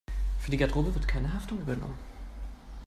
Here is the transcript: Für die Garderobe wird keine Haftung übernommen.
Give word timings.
Für 0.39 0.49
die 0.49 0.57
Garderobe 0.57 0.95
wird 0.95 1.07
keine 1.07 1.31
Haftung 1.31 1.61
übernommen. 1.61 1.99